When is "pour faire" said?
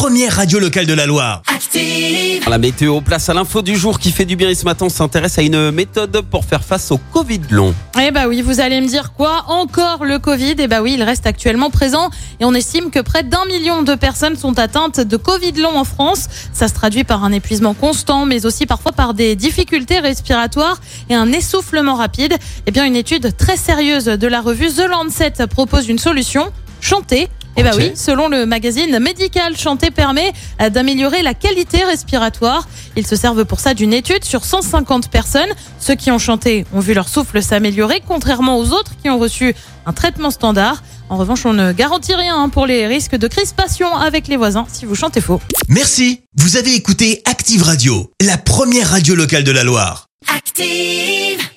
6.22-6.64